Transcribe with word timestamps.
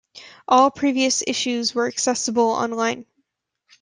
All 0.47 0.71
previous 0.71 1.21
issues 1.27 1.75
were 1.75 1.85
accessible 1.85 2.49
online. 2.49 3.05